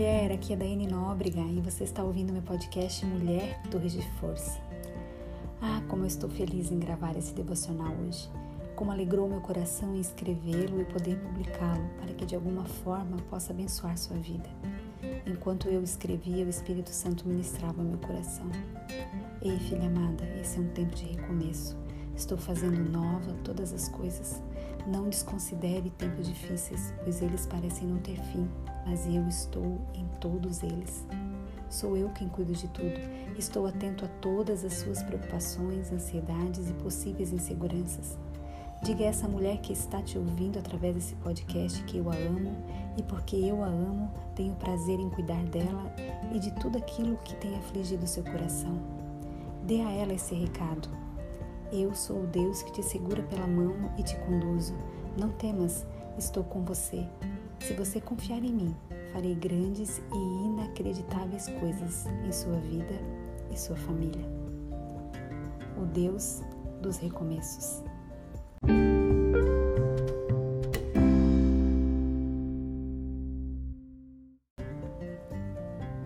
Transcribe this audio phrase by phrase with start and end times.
[0.00, 4.58] mulher, aqui é Daiane Nóbrega e você está ouvindo meu podcast Mulher Torres de Força.
[5.60, 8.26] Ah, como eu estou feliz em gravar esse devocional hoje.
[8.74, 13.52] Como alegrou meu coração em escrevê-lo e poder publicá-lo para que de alguma forma possa
[13.52, 14.48] abençoar sua vida.
[15.26, 18.50] Enquanto eu escrevia, o Espírito Santo ministrava meu coração.
[19.42, 21.76] Ei, filha amada, esse é um tempo de recomeço.
[22.16, 24.42] Estou fazendo nova todas as coisas.
[24.86, 28.48] Não desconsidere tempos difíceis, pois eles parecem não ter fim,
[28.86, 31.06] mas eu estou em todos eles.
[31.68, 32.98] Sou eu quem cuido de tudo.
[33.38, 38.18] Estou atento a todas as suas preocupações, ansiedades e possíveis inseguranças.
[38.82, 42.56] Diga a essa mulher que está te ouvindo através desse podcast que eu a amo
[42.96, 45.94] e porque eu a amo, tenho prazer em cuidar dela
[46.32, 48.80] e de tudo aquilo que tem afligido seu coração.
[49.64, 50.88] Dê a ela esse recado.
[51.72, 54.74] Eu sou o Deus que te segura pela mão e te conduzo.
[55.16, 55.86] Não temas,
[56.18, 57.06] estou com você.
[57.60, 58.76] Se você confiar em mim,
[59.12, 62.94] farei grandes e inacreditáveis coisas em sua vida
[63.52, 64.24] e sua família.
[65.80, 66.42] O Deus
[66.82, 67.84] dos recomeços.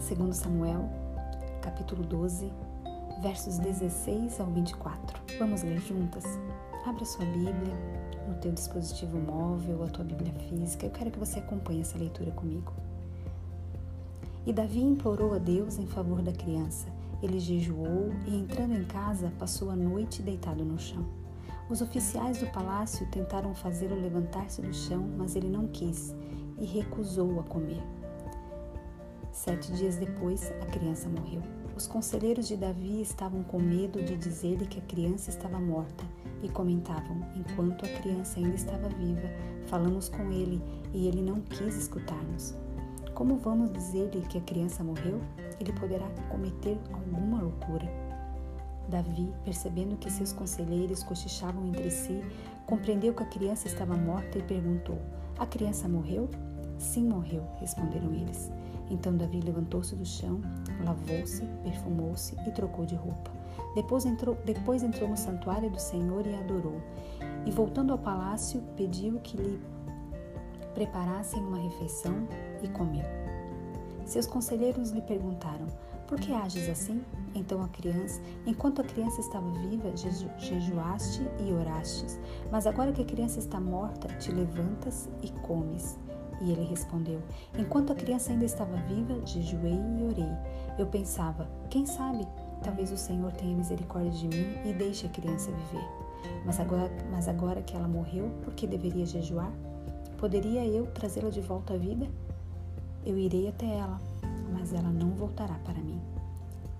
[0.00, 0.90] Segundo Samuel,
[1.62, 2.52] capítulo 12,
[3.22, 5.22] versos 16 ao 24.
[5.38, 6.24] Vamos ler juntas?
[6.84, 7.72] Abra sua Bíblia
[8.26, 10.86] no teu dispositivo móvel a tua Bíblia física.
[10.86, 12.72] Eu quero que você acompanhe essa leitura comigo.
[14.44, 16.88] E Davi implorou a Deus em favor da criança.
[17.22, 21.06] Ele jejuou e, entrando em casa, passou a noite deitado no chão.
[21.70, 26.12] Os oficiais do palácio tentaram fazê-lo levantar-se do chão, mas ele não quis
[26.58, 27.82] e recusou a comer.
[29.30, 31.61] Sete dias depois, a criança morreu.
[31.82, 36.04] Os conselheiros de Davi estavam com medo de dizer-lhe que a criança estava morta
[36.40, 39.28] e comentavam: enquanto a criança ainda estava viva,
[39.66, 40.62] falamos com ele
[40.94, 42.54] e ele não quis escutar-nos.
[43.14, 45.20] Como vamos dizer-lhe que a criança morreu?
[45.58, 47.90] Ele poderá cometer alguma loucura.
[48.88, 52.22] Davi, percebendo que seus conselheiros cochichavam entre si,
[52.64, 55.02] compreendeu que a criança estava morta e perguntou:
[55.36, 56.30] A criança morreu?
[56.82, 58.50] Sim, morreu, responderam eles.
[58.90, 60.40] Então Davi levantou-se do chão,
[60.84, 63.30] lavou-se, perfumou-se e trocou de roupa.
[63.76, 66.82] Depois entrou, depois entrou no santuário do Senhor e adorou.
[67.46, 69.62] E voltando ao palácio, pediu que lhe
[70.74, 72.26] preparassem uma refeição
[72.62, 73.04] e comeu.
[74.04, 75.68] Seus conselheiros lhe perguntaram:
[76.08, 77.00] Por que ages assim?
[77.32, 82.18] Então a criança, enquanto a criança estava viva, jeju, jejuaste e orastes,
[82.50, 85.96] mas agora que a criança está morta, te levantas e comes.
[86.42, 87.20] E ele respondeu:
[87.56, 90.32] Enquanto a criança ainda estava viva, jejuei e orei.
[90.78, 92.26] Eu pensava: Quem sabe?
[92.62, 96.02] Talvez o Senhor tenha misericórdia de mim e deixe a criança viver.
[96.44, 99.52] Mas agora, mas agora que ela morreu, por que deveria jejuar?
[100.18, 102.08] Poderia eu trazê-la de volta à vida?
[103.04, 104.00] Eu irei até ela,
[104.52, 106.00] mas ela não voltará para mim.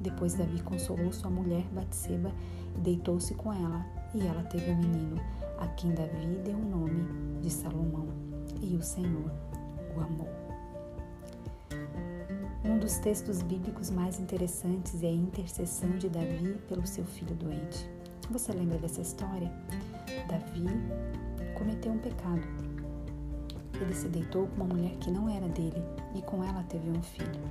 [0.00, 2.32] Depois Davi consolou sua mulher Batseba
[2.76, 3.84] e deitou-se com ela,
[4.14, 5.20] e ela teve um menino,
[5.58, 8.08] a quem Davi deu o nome de Salomão,
[8.60, 9.30] e o Senhor
[9.96, 10.28] o amou.
[12.64, 17.88] Um dos textos bíblicos mais interessantes é a intercessão de Davi pelo seu filho doente.
[18.30, 19.52] Você lembra dessa história?
[20.28, 20.64] Davi
[21.58, 22.42] cometeu um pecado.
[23.80, 25.82] Ele se deitou com uma mulher que não era dele
[26.14, 27.42] e com ela teve um filho.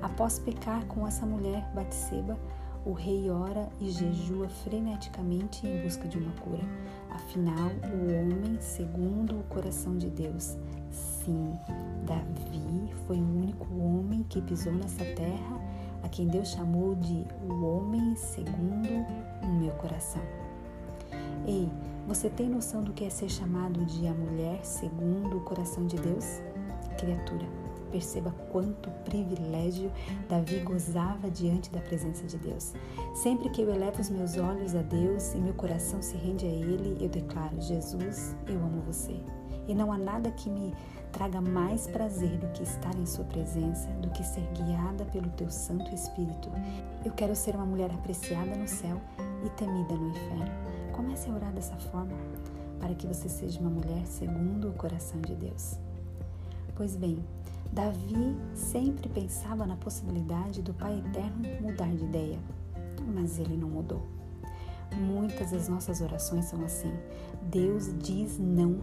[0.00, 2.38] Após pecar com essa mulher, Batseba,
[2.86, 6.62] o rei ora e jejua freneticamente em busca de uma cura.
[7.10, 10.56] Afinal, o homem segundo o coração de Deus
[11.24, 11.58] Sim,
[12.06, 15.60] Davi foi o único homem que pisou nessa terra
[16.02, 18.88] a quem Deus chamou de o homem segundo
[19.42, 20.22] o meu coração.
[21.46, 21.68] Ei,
[22.06, 25.96] você tem noção do que é ser chamado de a mulher segundo o coração de
[25.96, 26.40] Deus?
[26.98, 27.46] Criatura,
[27.90, 29.92] perceba quanto privilégio
[30.28, 32.72] Davi gozava diante da presença de Deus.
[33.14, 36.48] Sempre que eu elevo os meus olhos a Deus e meu coração se rende a
[36.48, 39.20] Ele, eu declaro: Jesus, eu amo você.
[39.68, 40.74] E não há nada que me
[41.10, 45.50] traga mais prazer do que estar em Sua presença, do que ser guiada pelo Teu
[45.50, 46.50] Santo Espírito.
[47.04, 49.00] Eu quero ser uma mulher apreciada no céu
[49.44, 50.52] e temida no inferno.
[50.92, 52.16] Comece a orar dessa forma,
[52.78, 55.78] para que você seja uma mulher segundo o coração de Deus.
[56.74, 57.18] Pois bem,
[57.72, 62.38] Davi sempre pensava na possibilidade do Pai Eterno mudar de ideia,
[63.14, 64.06] mas ele não mudou.
[64.96, 66.92] Muitas das nossas orações são assim:
[67.42, 68.80] Deus diz não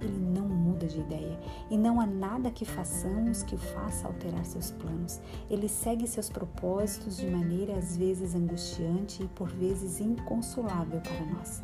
[0.00, 1.38] ele não muda de ideia
[1.70, 5.20] e não há nada que façamos que o faça alterar seus planos.
[5.50, 11.62] Ele segue seus propósitos de maneira às vezes angustiante e por vezes inconsolável para nós.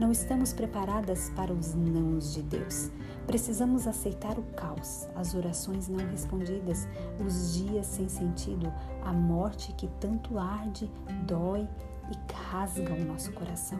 [0.00, 2.90] Não estamos preparadas para os nãos de Deus,
[3.28, 6.88] Precisamos aceitar o caos, as orações não respondidas,
[7.22, 8.72] os dias sem sentido,
[9.04, 10.90] a morte que tanto arde,
[11.26, 11.68] dói
[12.10, 13.78] e rasga o nosso coração.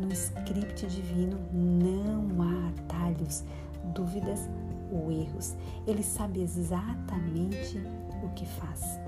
[0.00, 3.44] No script divino não há atalhos,
[3.94, 4.48] dúvidas
[4.90, 5.54] ou erros.
[5.86, 7.78] Ele sabe exatamente
[8.24, 8.98] o que faz.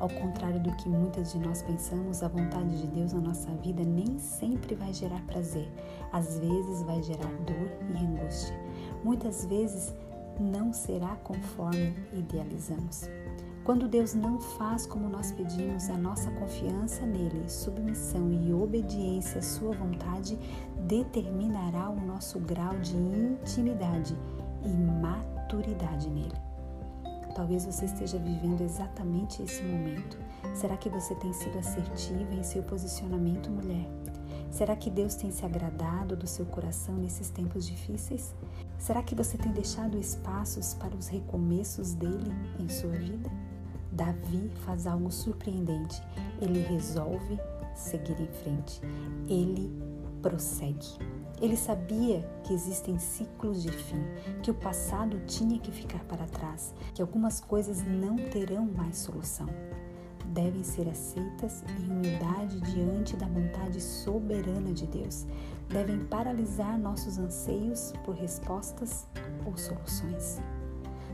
[0.00, 3.84] Ao contrário do que muitas de nós pensamos, a vontade de Deus na nossa vida
[3.84, 5.70] nem sempre vai gerar prazer.
[6.10, 8.58] Às vezes vai gerar dor e angústia.
[9.04, 9.94] Muitas vezes
[10.40, 13.02] não será conforme idealizamos.
[13.64, 19.42] Quando Deus não faz como nós pedimos, a nossa confiança nele, submissão e obediência à
[19.42, 20.36] sua vontade
[20.88, 24.16] determinará o nosso grau de intimidade
[24.64, 26.34] e maturidade nele.
[27.36, 30.18] Talvez você esteja vivendo exatamente esse momento.
[30.54, 33.88] Será que você tem sido assertiva em seu posicionamento, mulher?
[34.50, 38.34] Será que Deus tem se agradado do seu coração nesses tempos difíceis?
[38.76, 43.30] Será que você tem deixado espaços para os recomeços dele em sua vida?
[43.92, 46.02] Davi faz algo surpreendente.
[46.40, 47.38] Ele resolve
[47.74, 48.80] seguir em frente.
[49.28, 49.70] Ele
[50.20, 50.98] prossegue.
[51.40, 54.02] Ele sabia que existem ciclos de fim,
[54.42, 59.48] que o passado tinha que ficar para trás, que algumas coisas não terão mais solução.
[60.26, 65.26] Devem ser aceitas em humildade diante da vontade soberana de Deus.
[65.68, 69.06] Devem paralisar nossos anseios por respostas
[69.44, 70.40] ou soluções.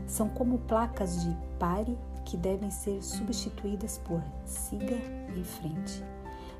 [0.05, 1.97] São como placas de pare
[2.29, 4.97] que devem ser substituídas por siga
[5.35, 6.03] em frente.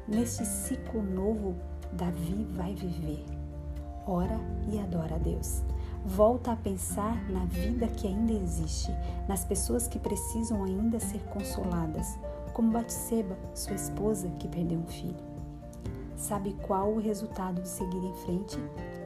[0.08, 1.56] Neste ciclo novo,
[1.94, 3.24] Davi vai viver
[4.10, 4.40] ora
[4.72, 5.62] e adora a Deus.
[6.04, 8.92] Volta a pensar na vida que ainda existe,
[9.28, 12.18] nas pessoas que precisam ainda ser consoladas,
[12.54, 15.29] como Batseba, sua esposa que perdeu um filho.
[16.20, 18.58] Sabe qual o resultado de seguir em frente?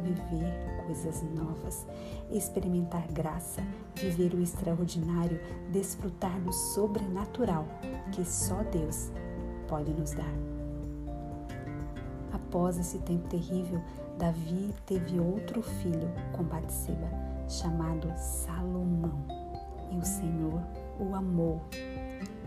[0.02, 1.86] Viver coisas novas,
[2.32, 3.62] experimentar graça,
[3.96, 5.40] viver o extraordinário,
[5.72, 7.68] desfrutar do sobrenatural
[8.12, 9.12] que só Deus
[9.68, 10.34] pode nos dar.
[12.34, 13.80] Após esse tempo terrível,
[14.18, 17.10] Davi teve outro filho com Batseba,
[17.48, 19.24] chamado Salomão.
[19.92, 20.60] E o Senhor
[21.00, 21.62] o amou,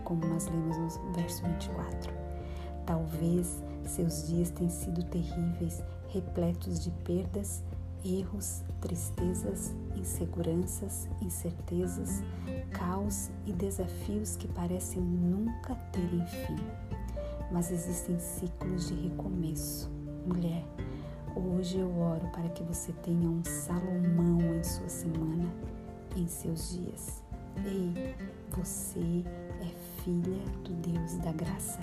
[0.03, 2.36] como nós lemos no verso 24.
[2.87, 7.63] Talvez seus dias tenham sido terríveis, repletos de perdas,
[8.03, 12.23] erros, tristezas, inseguranças, incertezas,
[12.71, 16.55] caos e desafios que parecem nunca terem fim.
[17.51, 19.91] Mas existem ciclos de recomeço.
[20.25, 20.65] Mulher,
[21.37, 25.45] Hoje eu oro para que você tenha um Salomão em sua semana,
[26.15, 27.21] em seus dias.
[27.63, 28.15] Ei,
[28.49, 29.23] você
[29.61, 31.77] é filha do Deus da graça.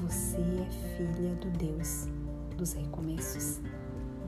[0.00, 2.08] Você é filha do Deus
[2.56, 3.60] dos recomeços.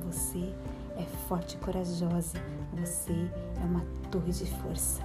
[0.05, 0.53] Você
[0.99, 2.39] é forte e corajosa.
[2.75, 3.15] Você
[3.59, 3.81] é uma
[4.11, 5.01] torre de força.